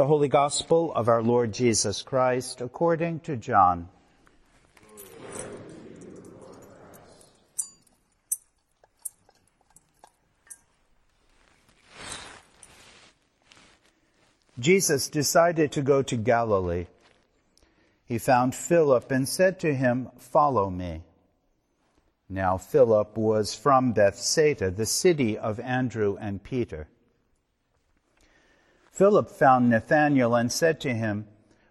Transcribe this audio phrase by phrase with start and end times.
[0.00, 3.90] The Holy Gospel of our Lord Jesus Christ according to John.
[14.58, 16.86] Jesus decided to go to Galilee.
[18.06, 21.02] He found Philip and said to him, Follow me.
[22.26, 26.88] Now Philip was from Bethsaida, the city of Andrew and Peter.
[29.00, 31.26] Philip found Nathanael and said to him,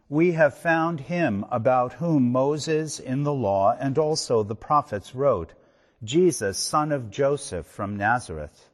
[0.09, 5.53] We have found him about whom Moses in the law and also the prophets wrote,
[6.03, 8.71] Jesus, son of Joseph from Nazareth.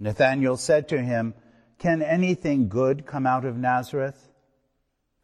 [0.00, 1.34] Nathanael said to him,
[1.78, 4.30] can anything good come out of Nazareth?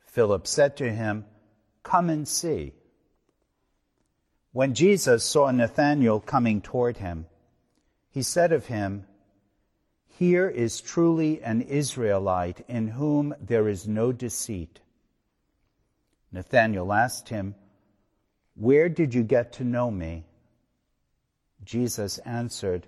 [0.04, 1.24] Philip said to him,
[1.82, 2.74] Come and see.
[4.52, 7.24] When Jesus saw Nathanael coming toward him,
[8.10, 9.06] he said of him,
[10.18, 14.80] Here is truly an Israelite in whom there is no deceit.
[16.30, 17.54] Nathanael asked him,
[18.54, 20.24] Where did you get to know me?
[21.64, 22.86] Jesus answered,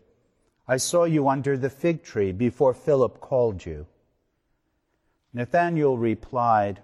[0.69, 3.87] I saw you under the fig tree before Philip called you.
[5.33, 6.81] Nathanael replied,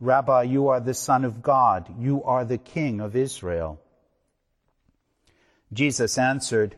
[0.00, 1.94] Rabbi, you are the Son of God.
[1.98, 3.80] You are the King of Israel.
[5.72, 6.76] Jesus answered,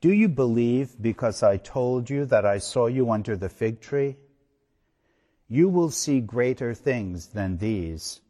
[0.00, 4.16] Do you believe because I told you that I saw you under the fig tree?
[5.48, 8.20] You will see greater things than these.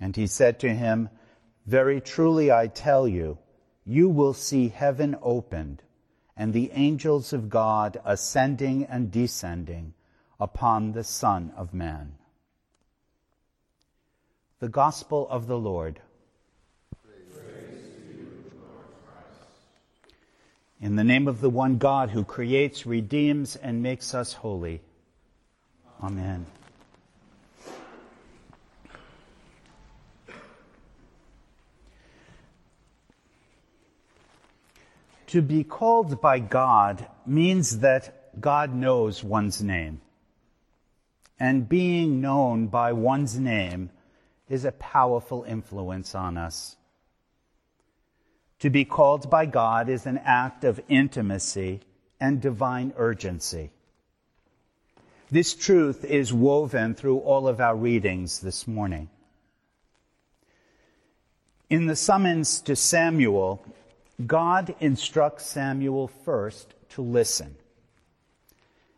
[0.00, 1.08] And he said to him,
[1.64, 3.38] Very truly I tell you,
[3.84, 5.82] you will see heaven opened
[6.36, 9.94] and the angels of God ascending and descending
[10.38, 12.16] upon the Son of Man.
[14.58, 16.00] The Gospel of the Lord.
[20.86, 24.80] In the name of the one God who creates, redeems, and makes us holy.
[26.00, 26.46] Amen.
[35.26, 40.00] To be called by God means that God knows one's name.
[41.40, 43.90] And being known by one's name
[44.48, 46.76] is a powerful influence on us.
[48.60, 51.80] To be called by God is an act of intimacy
[52.18, 53.70] and divine urgency.
[55.30, 59.10] This truth is woven through all of our readings this morning.
[61.68, 63.64] In the summons to Samuel,
[64.24, 67.56] God instructs Samuel first to listen.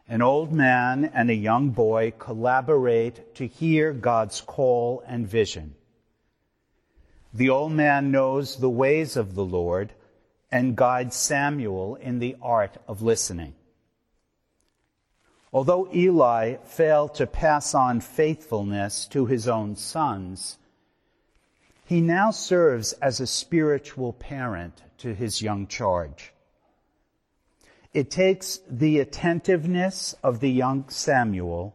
[0.07, 5.75] An old man and a young boy collaborate to hear God's call and vision.
[7.33, 9.93] The old man knows the ways of the Lord
[10.51, 13.55] and guides Samuel in the art of listening.
[15.53, 20.59] Although Eli failed to pass on faithfulness to his own sons,
[21.85, 26.33] he now serves as a spiritual parent to his young charge.
[27.95, 31.75] It takes the attentiveness of the young Samuel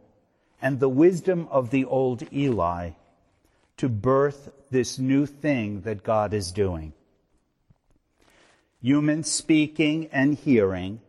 [0.61, 2.91] and the wisdom of the old Eli
[3.77, 6.93] to birth this new thing that God is doing.
[8.81, 10.99] Human speaking and hearing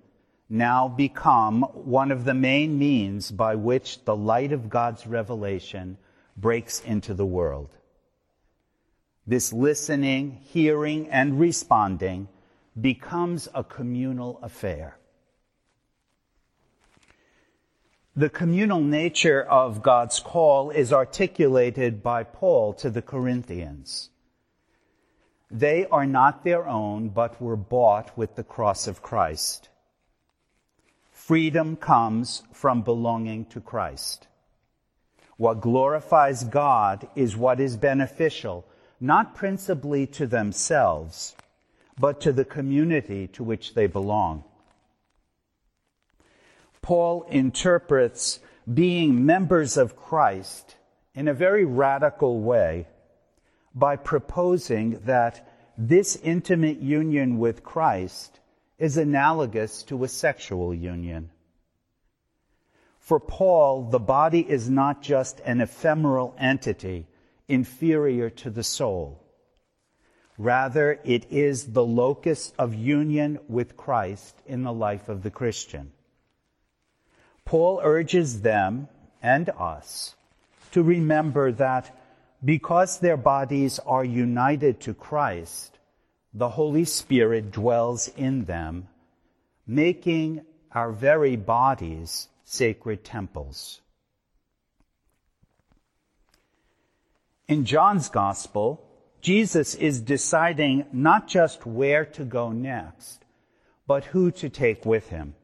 [0.49, 5.99] now become one of the main means by which the light of God's revelation
[6.37, 7.71] breaks into the world.
[9.27, 12.29] This listening, hearing, and responding
[12.81, 14.99] becomes a communal affair.
[18.17, 24.11] The communal nature of God's call is articulated by Paul to the Corinthians.
[25.51, 29.69] They are not their own, but were bought with the cross of Christ.
[31.11, 34.29] Freedom comes from belonging to Christ.
[35.37, 38.65] What glorifies God is what is beneficial
[39.01, 41.35] not principally to themselves,
[41.99, 44.45] but to the community to which they belong.
[46.85, 48.41] Paul interprets
[48.71, 50.77] being members of Christ
[51.15, 52.87] in a very radical way
[53.75, 55.49] by proposing that
[55.79, 58.39] this intimate union with Christ
[58.79, 61.31] is analogous to a sexual union.
[62.99, 67.07] For Paul, the body is not just an ephemeral entity
[67.49, 69.25] inferior to the soul.
[70.37, 75.91] Rather, it is the locus of union with Christ in the life of the Christian.
[77.45, 78.89] Paul urges them
[79.23, 80.15] and us
[80.73, 81.97] to remember that
[82.45, 85.79] because their bodies are united to Christ,
[86.33, 88.89] the Holy Spirit dwells in them,
[89.67, 90.43] making
[90.73, 93.81] our very bodies sacred temples.
[97.47, 98.83] In John's Gospel,
[99.21, 103.25] Jesus is deciding not just where to go next,
[103.87, 105.35] but who to take with him.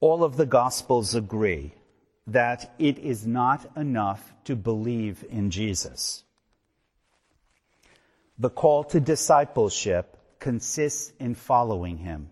[0.00, 1.74] All of the Gospels agree
[2.26, 6.24] that it is not enough to believe in Jesus.
[8.38, 12.30] The call to discipleship consists in following him.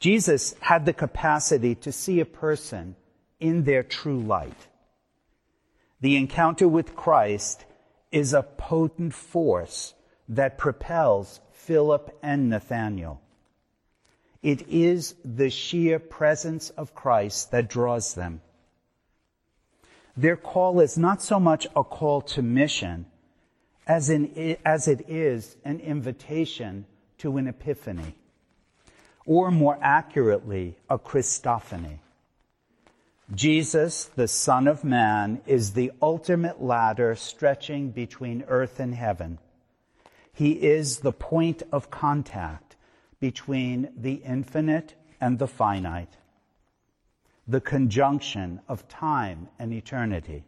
[0.00, 2.94] Jesus had the capacity to see a person
[3.40, 4.68] in their true light.
[6.02, 7.64] The encounter with Christ
[8.10, 9.94] is a potent force
[10.28, 13.21] that propels Philip and Nathanael.
[14.42, 18.40] It is the sheer presence of Christ that draws them.
[20.16, 23.06] Their call is not so much a call to mission
[23.86, 26.86] as, in, as it is an invitation
[27.18, 28.14] to an epiphany,
[29.24, 31.98] or more accurately, a Christophany.
[33.32, 39.38] Jesus, the Son of Man, is the ultimate ladder stretching between earth and heaven.
[40.32, 42.71] He is the point of contact
[43.22, 46.16] between the infinite and the finite,
[47.46, 50.42] the conjunction of time and eternity.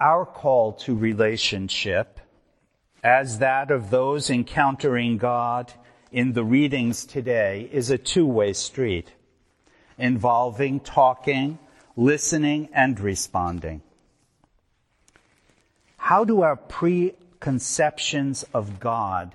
[0.00, 2.18] Our call to relationship,
[3.02, 5.74] as that of those encountering God
[6.10, 9.12] in the readings today, is a two-way street
[9.98, 11.58] involving talking,
[11.94, 13.82] listening, and responding.
[15.98, 16.56] How do our
[17.44, 19.34] preconceptions of God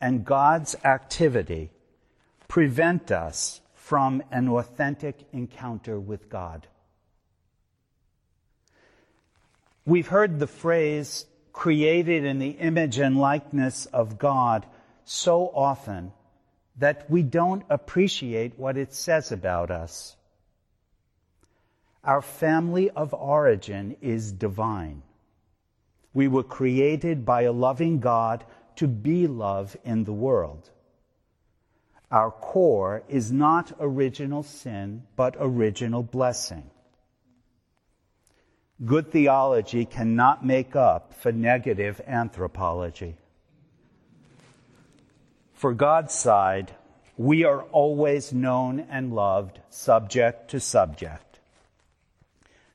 [0.00, 1.70] and God's activity
[2.48, 6.66] prevent us from an authentic encounter with God?
[9.86, 14.66] We've heard the phrase created in the image and likeness of God
[15.04, 16.12] so often
[16.78, 20.16] that we don't appreciate what it says about us.
[22.02, 25.02] Our family of origin is divine.
[26.14, 28.44] We were created by a loving God
[28.76, 30.70] to be love in the world.
[32.10, 36.70] Our core is not original sin, but original blessing.
[38.84, 43.16] Good theology cannot make up for negative anthropology.
[45.52, 46.72] For God's side,
[47.16, 51.33] we are always known and loved subject to subject.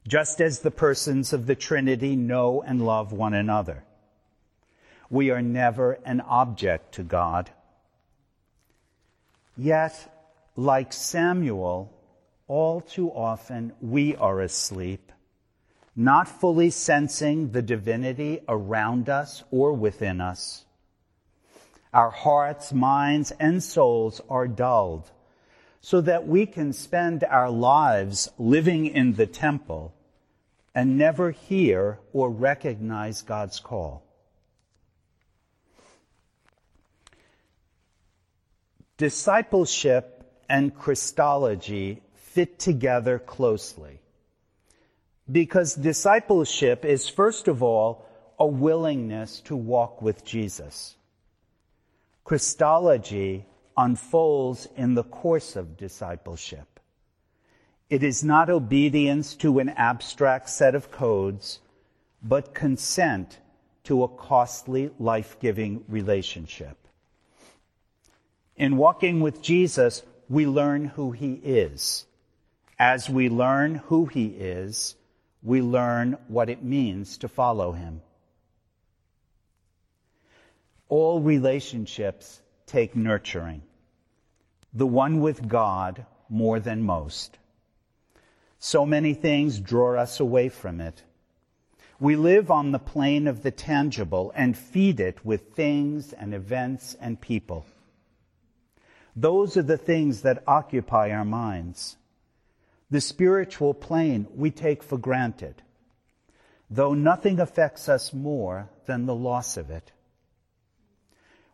[0.07, 3.83] Just as the persons of the Trinity know and love one another.
[5.09, 7.51] We are never an object to God.
[9.57, 10.11] Yet,
[10.55, 11.93] like Samuel,
[12.47, 15.11] all too often we are asleep
[15.99, 20.63] not fully sensing the divinity around us or within us.
[21.93, 25.11] Our hearts, minds, and souls are dulled
[25.81, 29.93] so that we can spend our lives living in the temple
[30.75, 34.03] and never hear or recognize God's call.
[38.97, 43.99] Discipleship and Christology fit together closely.
[45.31, 48.05] Because discipleship is, first of all,
[48.39, 50.95] a willingness to walk with Jesus.
[52.23, 53.45] Christology
[53.79, 56.81] unfolds in the course of discipleship.
[57.89, 61.59] It is not obedience to an abstract set of codes,
[62.21, 63.39] but consent
[63.85, 66.77] to a costly, life-giving relationship.
[68.57, 72.05] In walking with Jesus, we learn who he is.
[72.77, 74.95] As we learn who he is,
[75.41, 78.01] we learn what it means to follow him.
[80.89, 83.61] All relationships take nurturing.
[84.73, 87.37] The one with God more than most.
[88.59, 91.03] So many things draw us away from it.
[91.99, 96.95] We live on the plane of the tangible and feed it with things and events
[97.01, 97.65] and people.
[99.15, 101.97] Those are the things that occupy our minds.
[102.89, 105.61] The spiritual plane we take for granted,
[106.69, 109.91] though nothing affects us more than the loss of it.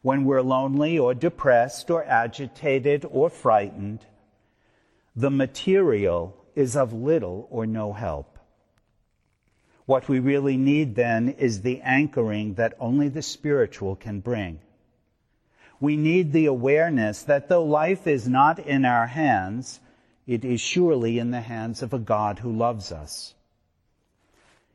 [0.05, 4.05] When we're lonely or depressed or agitated or frightened,
[5.15, 8.38] the material is of little or no help.
[9.88, 14.59] What we really need then is the anchoring that only the spiritual can bring.
[15.79, 19.79] We need the awareness that though life is not in our hands,
[20.27, 23.33] it is surely in the hands of a God who loves us.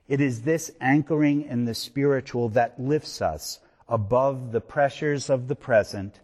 [0.09, 3.61] It is this anchoring in the spiritual that lifts us
[3.91, 6.21] above the pressures of the present,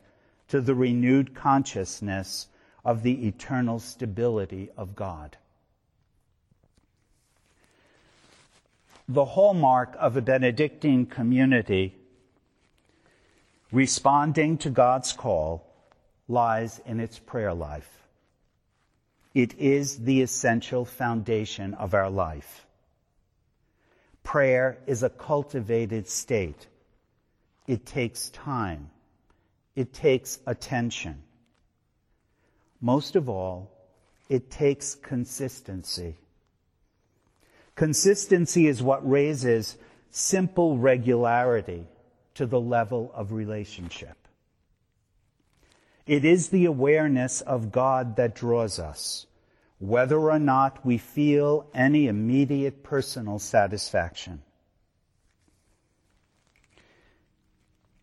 [0.49, 2.47] to the renewed consciousness
[2.85, 5.37] of the eternal stability of God.
[9.09, 11.97] The hallmark of a Benedictine community
[13.73, 15.67] responding to God's call
[16.29, 17.91] lies in its prayer life.
[19.35, 22.67] It is the essential foundation of our life.
[24.23, 26.67] Prayer is a cultivated state.
[27.67, 28.91] It takes time.
[29.75, 31.23] It takes attention.
[32.81, 33.71] Most of all,
[34.29, 36.17] it takes consistency.
[37.75, 39.77] Consistency is what raises
[40.11, 41.85] simple regularity
[42.35, 44.17] to the level of relationship.
[46.07, 49.27] It is the awareness of God that draws us,
[49.79, 54.43] whether or not we feel any immediate personal satisfaction.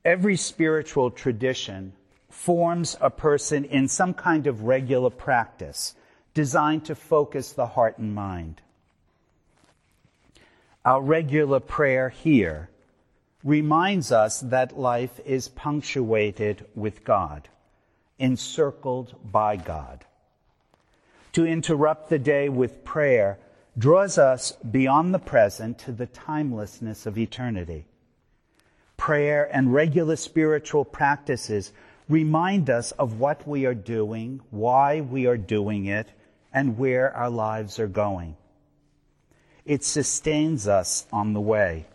[0.06, 1.94] Every spiritual tradition
[2.30, 5.96] forms a person in some kind of regular practice
[6.34, 8.62] designed to focus the heart and mind.
[10.84, 12.70] Our regular prayer here
[13.44, 17.48] reminds us that life is punctuated with God,
[18.20, 20.04] encircled by God.
[21.34, 23.40] To interrupt the day with prayer
[23.78, 27.86] draws us beyond the present to the timelessness of eternity.
[29.04, 31.74] Prayer and regular spiritual practices
[32.08, 36.08] remind us of what we are doing, why we are doing it,
[36.54, 38.38] and where our lives are going.
[39.66, 41.86] It sustains us on the way.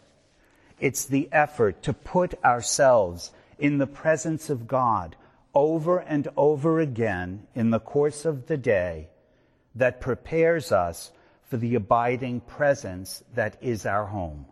[0.81, 5.17] It's the effort to put ourselves in the presence of God
[5.55, 9.09] over and over again in the course of the day
[9.75, 11.11] that prepares us
[11.49, 14.45] for the abiding presence that is our home.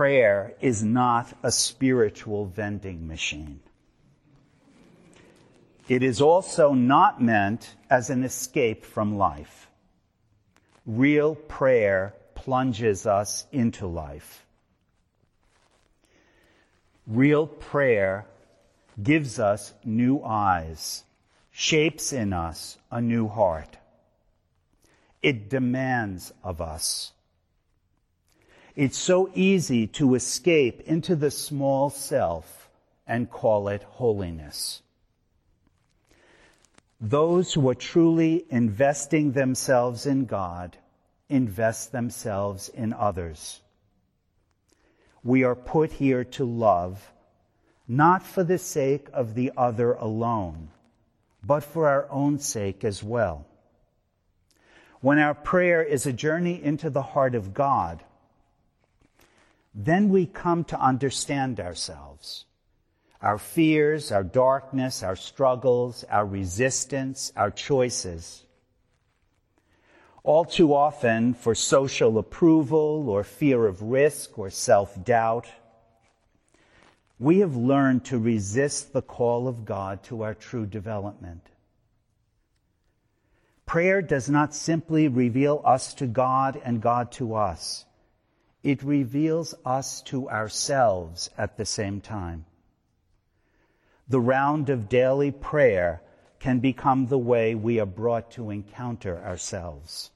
[0.00, 3.60] Prayer is not a spiritual vending machine.
[5.90, 9.68] It is also not meant as an escape from life.
[10.86, 14.46] Real prayer plunges us into life.
[17.06, 18.24] Real prayer
[19.02, 21.04] gives us new eyes,
[21.50, 23.76] shapes in us a new heart.
[25.20, 27.12] It demands of us.
[28.76, 32.68] It's so easy to escape into the small self
[33.06, 34.82] and call it holiness.
[37.00, 40.76] Those who are truly investing themselves in God
[41.28, 43.60] invest themselves in others.
[45.24, 47.10] We are put here to love,
[47.88, 50.68] not for the sake of the other alone,
[51.44, 53.46] but for our own sake as well.
[55.00, 58.04] When our prayer is a journey into the heart of God,
[59.74, 62.44] then we come to understand ourselves.
[63.22, 68.44] Our fears, our darkness, our struggles, our resistance, our choices.
[70.22, 75.46] All too often, for social approval or fear of risk or self-doubt,
[77.18, 81.46] we have learned to resist the call of God to our true development.
[83.66, 87.84] Prayer does not simply reveal us to God and God to us.
[88.62, 92.44] It reveals us to ourselves at the same time.
[94.08, 96.02] The round of daily prayer
[96.40, 100.10] can become the way we are brought to encounter ourselves.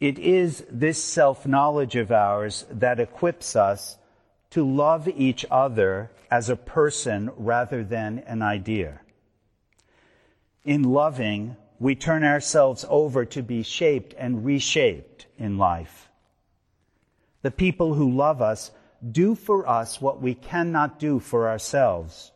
[0.00, 3.98] It is this self-knowledge of ours that equips us
[4.50, 9.00] to love each other as a person rather than an idea.
[10.64, 16.10] In loving, we turn ourselves over to be shaped and reshaped in life.
[17.40, 18.70] The people who love us
[19.10, 22.32] do for us what we cannot do for ourselves.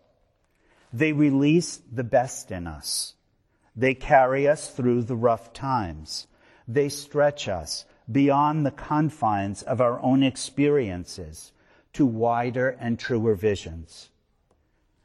[0.94, 3.14] They release the best in us.
[3.76, 6.26] They carry us through the rough times.
[6.66, 11.52] They stretch us beyond the confines of our own experiences
[11.92, 14.08] to wider and truer visions.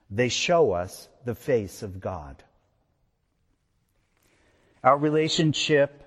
[0.09, 2.43] They show us the face of God.
[4.83, 6.03] Our relationship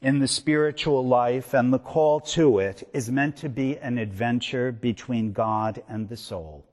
[0.00, 4.72] in the spiritual life and the call to it is meant to be an adventure
[4.72, 6.64] between God and the soul.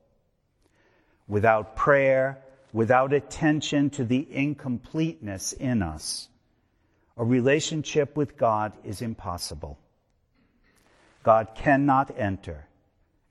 [1.28, 6.30] Without prayer, without attention to the incompleteness in us,
[7.18, 9.78] a relationship with God is impossible.
[11.24, 12.68] God cannot enter,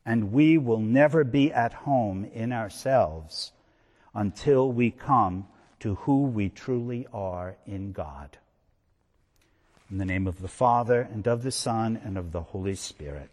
[0.04, 3.52] and we will never be at home in ourselves
[4.14, 5.46] until we come
[5.82, 8.38] to who we truly are in God.
[9.90, 13.30] In the name of the Father, and of the Son, and of the Holy Spirit.